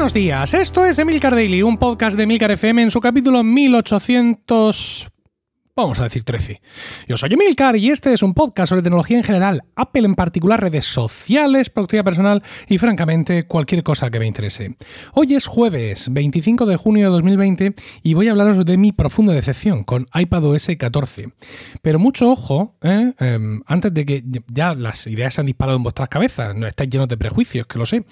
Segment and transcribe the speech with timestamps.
[0.00, 5.10] Buenos días, esto es Emilcar Daily, un podcast de Emilcar FM en su capítulo 1800
[5.82, 6.60] vamos a decir 13.
[7.08, 10.60] Yo soy Emilcar y este es un podcast sobre tecnología en general, Apple en particular,
[10.60, 14.76] redes sociales, productividad personal y francamente cualquier cosa que me interese.
[15.14, 19.32] Hoy es jueves 25 de junio de 2020 y voy a hablaros de mi profunda
[19.32, 21.32] decepción con iPadOS 14.
[21.80, 23.12] Pero mucho ojo, ¿eh?
[23.18, 26.90] Em, antes de que ya las ideas se han disparado en vuestras cabezas, no estáis
[26.90, 28.04] llenos de prejuicios, que lo sé,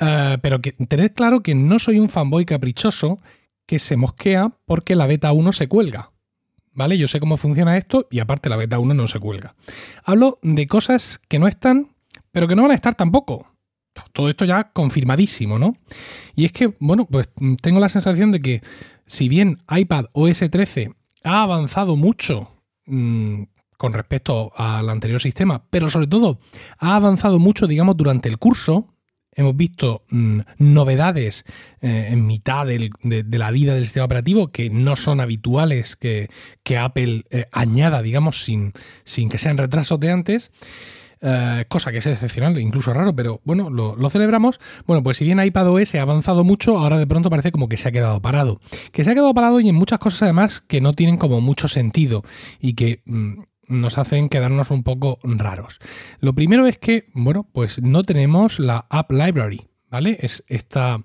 [0.00, 3.18] eh, pero que tened claro que no soy un fanboy caprichoso
[3.66, 6.12] que se mosquea porque la beta 1 se cuelga.
[6.78, 6.96] ¿Vale?
[6.96, 9.54] Yo sé cómo funciona esto y aparte la beta 1 no se cuelga.
[10.04, 11.88] Hablo de cosas que no están,
[12.30, 13.48] pero que no van a estar tampoco.
[14.12, 15.76] Todo esto ya confirmadísimo, ¿no?
[16.36, 17.28] Y es que, bueno, pues
[17.60, 18.62] tengo la sensación de que
[19.06, 22.48] si bien iPad OS 13 ha avanzado mucho
[22.86, 23.42] mmm,
[23.76, 26.38] con respecto al anterior sistema, pero sobre todo
[26.78, 28.94] ha avanzado mucho, digamos, durante el curso,
[29.38, 31.44] hemos visto mm, novedades
[31.80, 32.90] eh, en mitad de,
[33.30, 36.28] la vida del sistema operativo que no son habituales que,
[36.78, 38.72] Apple eh, añada, digamos, sin,
[39.30, 40.50] que sean retrasos de antes.
[41.20, 44.60] Eh, cosa que es excepcional, incluso raro, pero bueno, lo, lo, celebramos.
[44.86, 47.88] Bueno, pues si bien iPadOS ha avanzado mucho, ahora de pronto parece como que se
[47.88, 48.60] ha quedado parado.
[48.92, 51.68] Que se ha quedado parado y en muchas cosas además que no tienen como mucho
[51.68, 52.22] sentido
[52.60, 55.78] y que mm, nos hacen quedarnos un poco raros.
[56.20, 59.67] Lo primero es que, bueno, pues no tenemos la App Library.
[59.90, 60.18] ¿Vale?
[60.20, 61.02] Es esta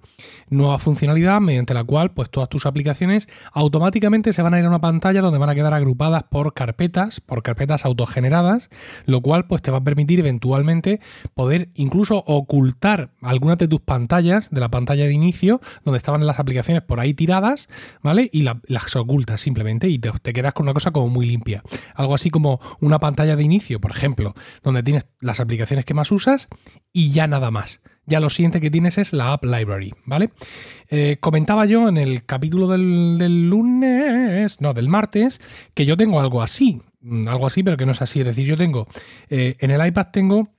[0.49, 4.69] nueva funcionalidad mediante la cual pues todas tus aplicaciones automáticamente se van a ir a
[4.69, 8.69] una pantalla donde van a quedar agrupadas por carpetas, por carpetas autogeneradas,
[9.05, 10.99] lo cual pues te va a permitir eventualmente
[11.33, 16.39] poder incluso ocultar algunas de tus pantallas de la pantalla de inicio donde estaban las
[16.39, 17.69] aplicaciones por ahí tiradas,
[18.01, 18.29] ¿vale?
[18.31, 21.63] Y las ocultas simplemente y te, te quedas con una cosa como muy limpia.
[21.95, 26.11] Algo así como una pantalla de inicio, por ejemplo, donde tienes las aplicaciones que más
[26.11, 26.47] usas
[26.91, 30.29] y ya nada más ya lo siguiente que tienes es la App Library, ¿vale?
[30.89, 35.41] Eh, comentaba yo en el capítulo del, lunes, no, del martes,
[35.73, 38.19] que yo tengo algo así, mm, algo así, pero que no es así.
[38.19, 38.87] Es decir, yo tengo,
[39.29, 40.49] eh, en el iPad tengo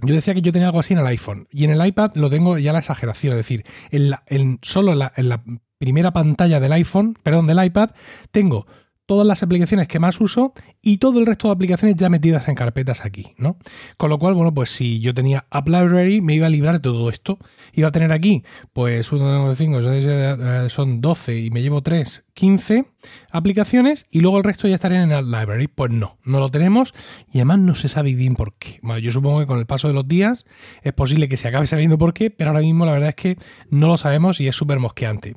[0.00, 2.28] yo decía que yo tenía algo así en el iPhone y en el iPad lo
[2.28, 5.44] tengo ya la exageración, es decir, en, solo en la,
[5.78, 7.90] primera pantalla del iPhone, perdón, del iPad,
[8.30, 8.66] tengo
[9.06, 12.54] todas las aplicaciones que más uso y todo el resto de aplicaciones ya metidas en
[12.54, 13.58] carpetas aquí, ¿no?
[13.96, 16.80] Con lo cual, bueno, pues si yo tenía App Library, me iba a librar de
[16.80, 17.38] todo esto.
[17.72, 18.42] Iba a tener aquí,
[18.72, 22.84] pues 1, 2, 5, son 12 y me llevo 3, 15
[23.32, 25.68] aplicaciones y luego el resto ya estarían en App Library.
[25.68, 26.94] Pues no, no lo tenemos
[27.32, 28.78] y además no se sabe bien por qué.
[28.82, 30.46] Bueno, yo supongo que con el paso de los días
[30.82, 33.36] es posible que se acabe sabiendo por qué, pero ahora mismo la verdad es que
[33.70, 35.34] no lo sabemos y es súper mosqueante.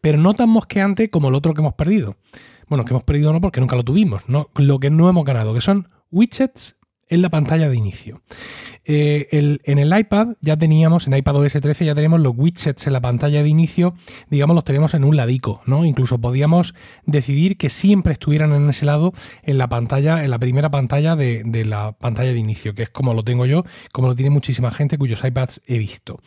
[0.00, 2.16] Pero no tan mosqueante como el otro que hemos perdido
[2.68, 5.60] bueno, que hemos perdido no porque nunca lo tuvimos, lo que no hemos ganado, que
[5.60, 6.76] son widgets
[7.08, 8.22] en la pantalla de inicio.
[8.84, 12.94] Eh, en el iPad ya teníamos, en iPad OS 13 ya tenemos los widgets en
[12.94, 13.94] la pantalla de inicio,
[14.30, 15.84] digamos, los tenemos en un ladico, ¿no?
[15.84, 16.74] Incluso podíamos
[17.04, 19.12] decidir que siempre estuvieran en ese lado
[19.42, 22.90] en la pantalla, en la primera pantalla de, de la pantalla de inicio, que es
[22.90, 26.20] como lo tengo yo, como lo tiene muchísima gente cuyos iPads he visto.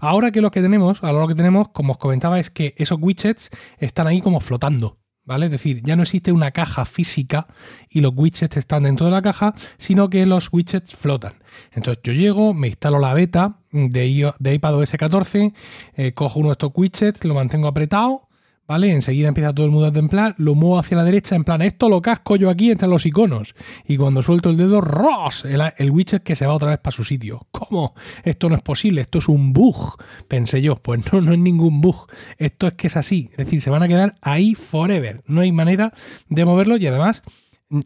[0.00, 2.98] Ahora que lo que tenemos, ahora lo que tenemos, como os comentaba, es que esos
[3.00, 4.98] widgets están ahí como flotando.
[5.28, 5.46] ¿Vale?
[5.46, 7.46] Es decir, ya no existe una caja física
[7.90, 11.34] y los widgets están dentro de la caja, sino que los widgets flotan.
[11.72, 15.52] Entonces yo llego, me instalo la beta de, iPadOS 14,
[15.96, 18.27] eh, cojo uno de estos widgets, lo mantengo apretado
[18.68, 18.92] ¿vale?
[18.92, 21.88] Enseguida empieza todo el mundo a templar, lo muevo hacia la derecha, en plan, esto
[21.88, 23.54] lo casco yo aquí entre los iconos.
[23.86, 25.46] Y cuando suelto el dedo, ¡ros!
[25.46, 27.46] El, widget que se va otra vez para su sitio.
[27.50, 27.94] ¿Cómo?
[28.22, 29.96] Esto no es posible, esto es un bug,
[30.28, 30.76] pensé yo.
[30.76, 32.06] Pues no, no es ningún bug.
[32.36, 33.30] Esto es que es así.
[33.32, 35.22] Es decir, se van a quedar ahí forever.
[35.26, 35.94] No hay manera
[36.28, 37.22] de moverlo y además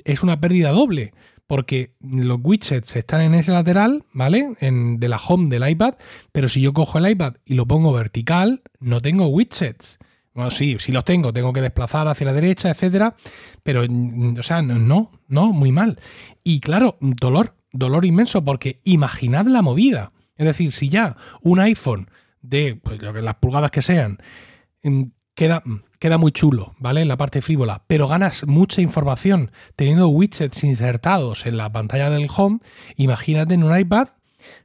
[0.04, 1.12] es una pérdida doble
[1.46, 4.54] porque los widgets están en ese lateral, ¿vale?
[4.60, 5.94] En, de la home del iPad,
[6.32, 9.98] pero si yo cojo el iPad y lo pongo vertical, no tengo widgets.
[10.34, 13.14] Bueno, sí, sí los tengo, tengo que desplazar hacia la derecha, etcétera,
[13.62, 15.98] pero, mm, o sea, no, no, muy mal.
[16.42, 20.12] Y claro, dolor, dolor inmenso, porque imaginad la movida.
[20.36, 22.08] Es decir, si ya un iPhone
[22.40, 24.18] de pues, las pulgadas que sean
[24.82, 25.02] mm,
[25.34, 27.02] queda, mm, queda muy chulo, ¿vale?
[27.02, 32.28] En la parte frívola, pero ganas mucha información teniendo widgets insertados en la pantalla del
[32.34, 32.60] home,
[32.96, 34.08] imagínate en un iPad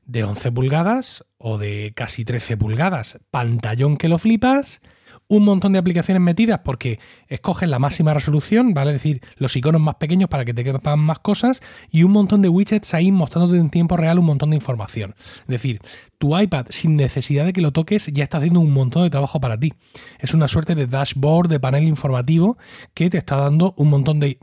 [0.05, 4.81] de 11 pulgadas o de casi 13 pulgadas, pantallón que lo flipas
[5.27, 8.93] un montón de aplicaciones metidas porque escoges la máxima resolución, ¿vale?
[8.93, 12.49] Decir, los iconos más pequeños para que te quepan más cosas y un montón de
[12.49, 15.15] widgets ahí mostrándote en tiempo real un montón de información.
[15.41, 15.81] Es decir,
[16.17, 19.39] tu iPad, sin necesidad de que lo toques, ya está haciendo un montón de trabajo
[19.39, 19.73] para ti.
[20.19, 22.57] Es una suerte de dashboard, de panel informativo
[22.93, 24.37] que te está dando un montón de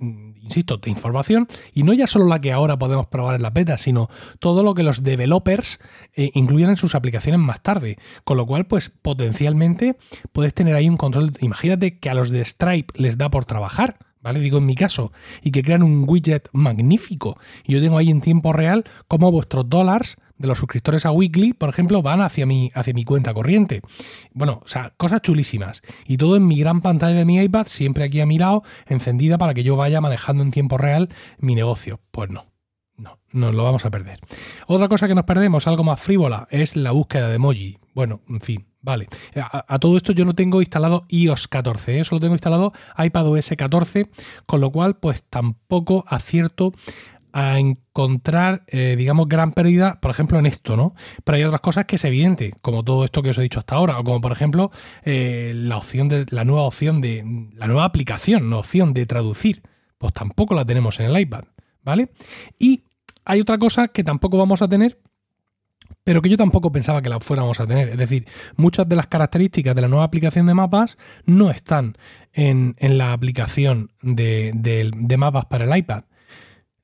[0.44, 3.78] insisto, de información, y no ya solo la que ahora podemos probar en la beta,
[3.78, 4.08] sino
[4.38, 5.81] todo lo que los developers
[6.14, 7.96] eh, incluyen en sus aplicaciones más tarde.
[8.25, 9.96] Con lo cual, pues potencialmente
[10.32, 11.32] puedes tener ahí un control.
[11.40, 13.98] Imagínate que a los de Stripe les da por trabajar.
[14.20, 14.40] ¿Vale?
[14.40, 15.12] Digo en mi caso,
[15.42, 17.38] y que crean un widget magnífico.
[17.62, 21.52] Y yo tengo ahí en tiempo real cómo vuestros dólares de los suscriptores a Weekly,
[21.52, 23.82] por ejemplo, van hacia mi, hacia mi cuenta corriente.
[24.32, 25.82] Bueno, o sea, cosas chulísimas.
[26.06, 29.36] Y todo en mi gran pantalla de mi iPad, siempre aquí a mi lado, encendida
[29.36, 32.00] para que yo vaya manejando en tiempo real mi negocio.
[32.10, 32.46] Pues no.
[32.96, 34.20] No, nos lo vamos a perder.
[34.68, 37.78] Otra cosa que nos perdemos, algo más frívola, es la búsqueda de emoji.
[37.92, 39.08] Bueno, en fin, vale.
[39.34, 42.04] A, todo esto yo no tengo instalado iOS 14, ¿eh?
[42.04, 44.10] solo tengo instalado iPadOS 14,
[44.46, 46.72] con lo cual pues tampoco acierto
[47.32, 50.94] a encontrar, eh, digamos, gran pérdida, por ejemplo, en esto, ¿no?
[51.25, 53.75] Pero hay otras cosas que es evidente, como todo esto que os he dicho hasta
[53.75, 54.70] ahora, o como por ejemplo
[55.02, 59.62] eh, la opción de la nueva opción de la nueva aplicación, la opción de traducir,
[59.98, 61.44] pues tampoco la tenemos en el iPad,
[61.82, 62.10] ¿vale?
[62.58, 62.84] Y
[63.25, 65.00] hay otra cosa que tampoco vamos a tener,
[66.04, 67.88] pero que yo tampoco pensaba que la fuéramos a tener.
[67.88, 71.96] Es decir, muchas de las características de la nueva aplicación de mapas no están
[72.32, 76.04] en, la aplicación de, de mapas para el iPad.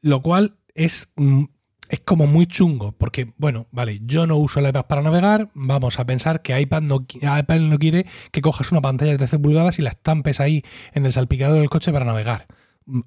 [0.00, 1.44] Lo cual es, mm,
[1.90, 5.98] es como muy chungo, porque, bueno, vale, yo no uso el iPad para navegar, vamos
[5.98, 9.78] a pensar que iPad no, iPad no quiere que cojas una pantalla de 13 pulgadas
[9.78, 10.62] y la estampes ahí
[10.92, 12.46] en el salpicador del coche para navegar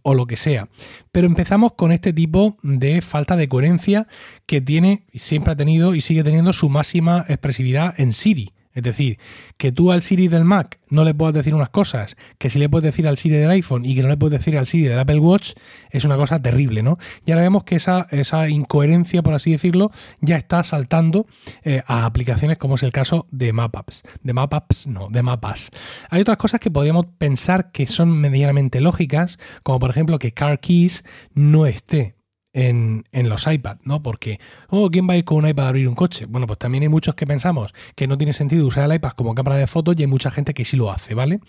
[0.02, 0.70] o lo que sea.
[1.12, 4.08] Pero empezamos con este tipo de falta de coherencia
[4.46, 8.54] que tiene, siempre ha tenido y sigue teniendo su máxima expresividad en Siri.
[8.74, 9.20] Es decir,
[9.58, 12.70] que tú al Siri del Mac no le puedas decir unas cosas, que si le
[12.70, 15.00] puedes decir al Siri del iPhone y que no le puedes decir al Siri del
[15.00, 15.54] Apple Watch,
[15.92, 16.98] es una cosa terrible, ¿no?
[17.26, 19.92] Y ahora vemos que esa, esa incoherencia, por así decirlo,
[20.22, 21.28] ya está saltando
[21.64, 24.04] eh, a aplicaciones como es el caso de Maps.
[24.22, 25.72] De Maps, no, de Mapas.
[26.10, 30.60] Hay otras cosas que podríamos pensar que son medianamente lógicas, como por ejemplo que Car
[30.60, 31.04] Keys
[31.34, 32.16] no esté
[32.54, 34.02] en, los iPad, ¿no?
[34.02, 34.40] Porque,
[34.70, 36.26] oh, ¿quién va a ir con un iPad a abrir un coche?
[36.26, 39.36] Bueno, pues también hay muchos que pensamos que no tiene sentido usar el iPad como
[39.36, 41.40] cámara de fotos y hay mucha gente que sí lo hace, ¿vale?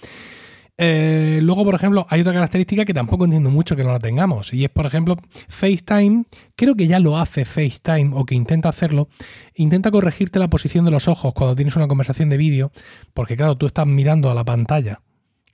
[0.77, 4.53] Eh, luego, por ejemplo, hay otra característica que tampoco entiendo mucho que no la tengamos,
[4.53, 5.17] y es, por ejemplo,
[5.49, 6.25] FaceTime,
[6.57, 9.09] creo que ya lo hace FaceTime o que intenta hacerlo,
[9.55, 12.73] intenta corregirte la posición de los ojos cuando tienes una conversación de vídeo,
[13.13, 15.01] porque claro, tú estás mirando a la pantalla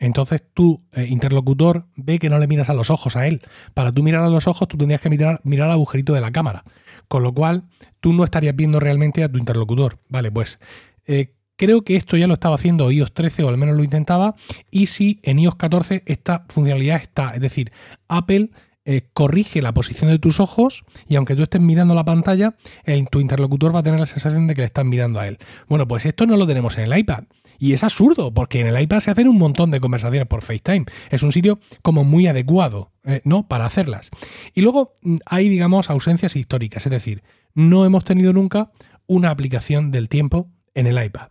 [0.00, 3.42] entonces tu eh, interlocutor ve que no le miras a los ojos a él.
[3.74, 6.32] Para tú mirar a los ojos, tú tendrías que mirar, mirar al agujerito de la
[6.32, 6.64] cámara.
[7.06, 7.64] Con lo cual,
[8.00, 9.98] tú no estarías viendo realmente a tu interlocutor.
[10.08, 10.58] Vale, pues
[11.06, 14.34] eh, creo que esto ya lo estaba haciendo iOS 13 o al menos lo intentaba.
[14.70, 17.32] Y si en iOS 14 esta funcionalidad está.
[17.34, 17.70] Es decir,
[18.08, 18.50] Apple
[18.92, 23.08] eh, corrige la posición de tus ojos y aunque tú estés mirando la pantalla, el,
[23.08, 25.38] tu interlocutor va a tener la sensación de que le estás mirando a él.
[25.68, 27.22] Bueno, pues esto no lo tenemos en el iPad.
[27.60, 30.86] Y es absurdo, porque en el iPad se hacen un montón de conversaciones por FaceTime.
[31.08, 33.46] Es un sitio como muy adecuado, eh, ¿no?
[33.46, 34.10] Para hacerlas.
[34.54, 37.22] Y luego mm, hay, digamos, ausencias históricas, es decir,
[37.54, 38.72] no hemos tenido nunca
[39.06, 41.28] una aplicación del tiempo en el iPad.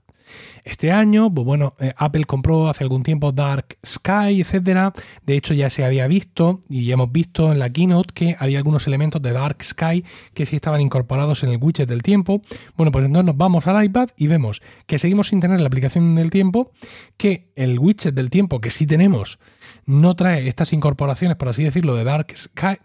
[0.63, 4.93] Este año, pues bueno, eh, Apple compró hace algún tiempo Dark Sky, etcétera.
[5.25, 8.85] De hecho, ya se había visto y hemos visto en la keynote que había algunos
[8.87, 10.03] elementos de Dark Sky
[10.33, 12.41] que sí estaban incorporados en el widget del tiempo.
[12.75, 16.15] Bueno, pues entonces nos vamos al iPad y vemos que seguimos sin tener la aplicación
[16.15, 16.71] del tiempo,
[17.17, 19.39] que el widget del tiempo que sí tenemos
[19.85, 22.77] no trae estas incorporaciones, por así decirlo, de Dark Sky,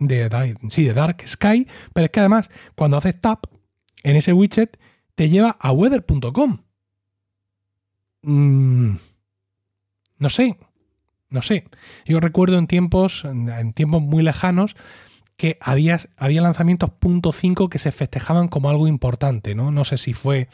[0.71, 3.45] sí, de Dark Sky, pero es que además cuando haces tap
[4.02, 4.78] en ese widget
[5.14, 6.59] te lleva a weather.com
[8.25, 8.97] Mm,
[10.19, 10.59] no sé,
[11.31, 11.64] no sé.
[12.07, 14.75] Yo recuerdo en tiempos, en tiempos muy lejanos,
[15.37, 19.71] que había, había lanzamientos .5 que se festejaban como algo importante, ¿no?
[19.71, 20.49] No sé si fue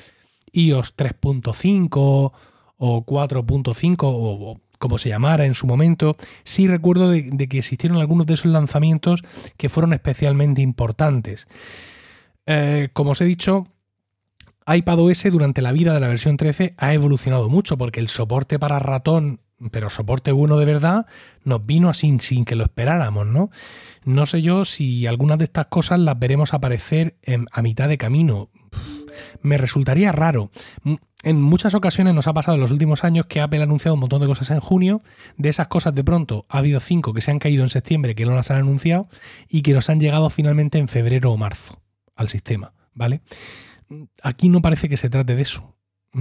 [0.52, 2.32] iOS 3.5
[2.78, 6.16] o 4.5 o, como se llamara en su momento.
[6.44, 9.22] Sí recuerdo de, que existieron algunos de esos lanzamientos
[9.56, 11.46] que fueron especialmente importantes.
[12.46, 13.66] Eh, como os he dicho,
[14.72, 18.78] iPadOS durante la vida de la versión 13 ha evolucionado mucho porque el soporte para
[18.78, 19.40] ratón,
[19.72, 21.06] pero soporte bueno de verdad,
[21.44, 23.50] nos vino así sin que lo esperáramos, ¿no?
[24.04, 27.16] No sé yo si algunas de estas cosas las veremos aparecer
[27.50, 28.50] a mitad de camino.
[29.42, 30.50] me resultaría raro.
[31.22, 34.00] En muchas ocasiones nos ha pasado en los últimos años que Apple ha anunciado un
[34.00, 35.02] montón de cosas en junio.
[35.36, 38.24] De esas cosas de pronto ha habido cinco que se han caído en septiembre que
[38.24, 39.08] no las han anunciado
[39.48, 41.82] y que nos han llegado finalmente en febrero o marzo
[42.16, 43.20] al sistema, ¿vale?
[44.22, 45.76] Aquí no parece que se trate de eso.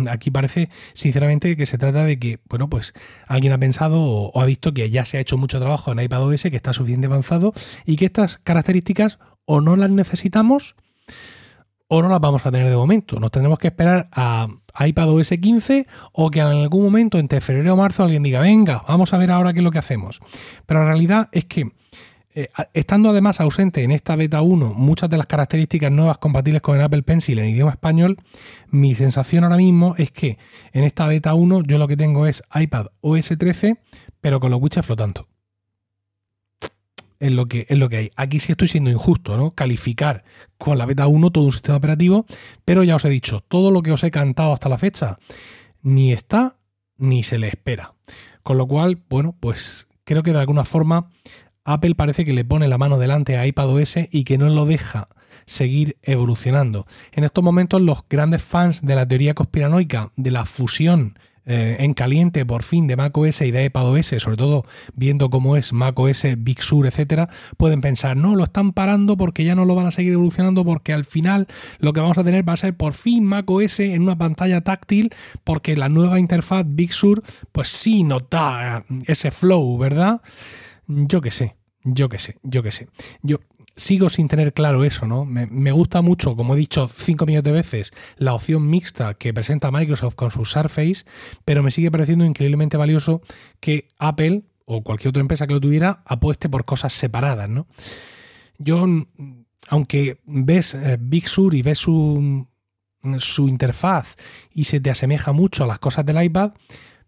[0.08, 2.94] Aquí parece, sinceramente, que se trata de que, bueno, pues
[3.28, 6.44] alguien ha pensado o, ha visto que ya se ha hecho mucho trabajo en iPadOS,
[6.44, 7.54] que está suficientemente avanzado
[7.86, 10.76] y que estas características o no las necesitamos
[11.88, 13.20] o no las vamos a tener de momento.
[13.20, 14.48] Nos tendremos que esperar a
[14.80, 19.12] iPadOS 15 o que en algún momento entre febrero o marzo alguien diga, venga, vamos
[19.14, 20.20] a ver ahora qué es lo que hacemos.
[20.68, 21.72] Pero la realidad es que
[22.40, 26.78] eh, estando además ausente en esta beta 1 muchas de las características nuevas compatibles con
[26.78, 28.18] el Apple Pencil en idioma español,
[28.70, 30.38] mi sensación ahora mismo es que
[30.72, 33.76] en esta beta 1 yo lo que tengo es iPad OS 13,
[34.22, 35.28] pero con los widgets flotando.
[37.20, 38.12] Es lo, que, es lo que hay.
[38.16, 39.52] Aquí sí estoy siendo injusto, ¿no?
[39.52, 40.24] Calificar
[40.58, 42.26] con la beta 1 todo un sistema operativo,
[42.64, 45.18] pero ya os he dicho, todo lo que os he cantado hasta la fecha
[45.82, 46.56] ni está
[46.96, 47.96] ni se le espera.
[48.44, 51.10] Con lo cual, bueno, pues creo que de alguna forma
[51.74, 55.08] Apple parece que le pone la mano delante a iPadOS y que no lo deja
[55.46, 56.88] seguir evolucionando.
[57.12, 61.94] En estos momentos los grandes fans de la teoría conspiranoica de la fusión eh, en
[61.94, 66.62] caliente por fin de macOS y de iPadOS, sobre todo viendo cómo es macOS, Big
[66.62, 70.14] Sur, etcétera, pueden pensar, no, lo están parando porque ya no lo van a seguir
[70.14, 71.48] evolucionando porque al final
[71.80, 75.10] lo que vamos a tener va a ser por fin macOS en una pantalla táctil
[75.44, 80.22] porque la nueva interfaz Big Sur pues sí nota ese flow, ¿verdad?
[80.88, 81.59] Yo qué sé.
[81.84, 82.88] Yo qué sé, yo qué sé.
[83.22, 83.40] Yo
[83.80, 85.26] sigo sin tener claro eso, ¿no?
[85.26, 89.72] Me, gusta mucho, como he dicho cinco millones de veces, la opción mixta que presenta
[89.72, 91.06] Microsoft con su Surface,
[91.46, 93.22] pero me sigue pareciendo increíblemente valioso
[93.60, 97.68] que Apple o cualquier otra empresa que lo tuviera apueste por cosas separadas, ¿no?
[98.58, 98.86] Yo,
[99.70, 102.46] aunque ves eh, Big Sur y ves su,
[103.20, 104.16] su interfaz
[104.54, 106.52] y se te asemeja mucho a las cosas del iPad,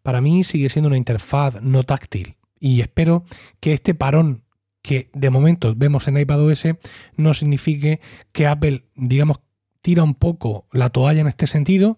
[0.01, 2.37] para mí sigue siendo una interfaz no táctil.
[2.59, 3.25] Y espero
[3.59, 4.43] que este parón
[4.81, 6.67] que de momento vemos en iPadOS
[7.15, 7.99] no signifique
[8.31, 9.39] que Apple, digamos,
[9.81, 11.97] tira un poco la toalla en este sentido,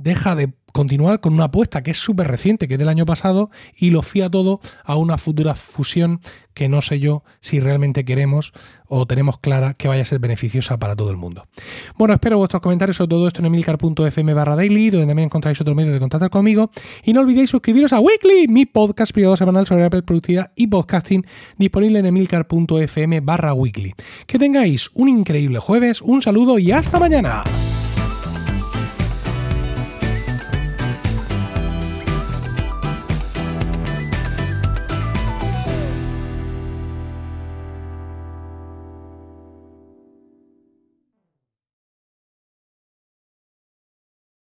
[0.00, 3.50] deja de continuar con una apuesta que es súper reciente, que es del año pasado,
[3.76, 6.20] y lo fía todo a una futura fusión
[6.54, 8.52] que no sé yo si realmente queremos
[8.86, 11.46] o tenemos clara que vaya a ser beneficiosa para todo el mundo.
[11.96, 15.74] Bueno, espero vuestros comentarios sobre todo esto en emilcar.fm barra daily, donde también encontráis otro
[15.74, 16.70] medio de contactar conmigo.
[17.04, 21.24] Y no olvidéis suscribiros a Weekly, mi podcast privado semanal sobre Apple Productividad y Podcasting,
[21.56, 23.94] disponible en emilcar.fm barra weekly.
[24.26, 27.44] Que tengáis un increíble jueves, un saludo y hasta mañana.